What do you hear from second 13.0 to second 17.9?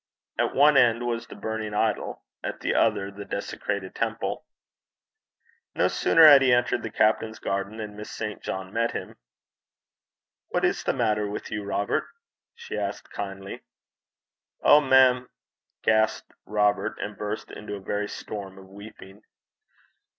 kindly. 'Oh, mem!' gasped Robert, and burst into a